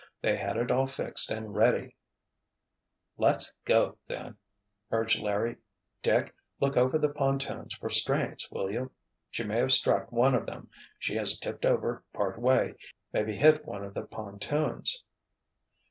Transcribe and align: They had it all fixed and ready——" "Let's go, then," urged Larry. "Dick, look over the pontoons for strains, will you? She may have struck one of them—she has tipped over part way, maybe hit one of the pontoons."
They 0.19 0.35
had 0.35 0.57
it 0.57 0.71
all 0.71 0.87
fixed 0.87 1.29
and 1.29 1.53
ready——" 1.53 1.95
"Let's 3.17 3.53
go, 3.65 3.99
then," 4.07 4.37
urged 4.89 5.19
Larry. 5.21 5.57
"Dick, 6.01 6.33
look 6.59 6.75
over 6.75 6.97
the 6.97 7.07
pontoons 7.07 7.75
for 7.75 7.91
strains, 7.91 8.49
will 8.49 8.71
you? 8.71 8.89
She 9.29 9.43
may 9.43 9.57
have 9.59 9.71
struck 9.71 10.11
one 10.11 10.33
of 10.33 10.47
them—she 10.47 11.15
has 11.17 11.37
tipped 11.37 11.67
over 11.67 12.03
part 12.13 12.39
way, 12.41 12.73
maybe 13.13 13.35
hit 13.37 13.65
one 13.67 13.83
of 13.83 13.93
the 13.93 14.01
pontoons." 14.07 15.03